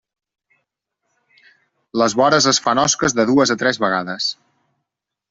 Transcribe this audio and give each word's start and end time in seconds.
Les 2.03 2.15
vores 2.21 2.47
es 2.53 2.61
fan 2.69 2.81
osques 2.85 3.15
de 3.19 3.27
dues 3.33 3.53
a 3.57 3.59
tres 3.65 3.81
vegades. 3.85 4.31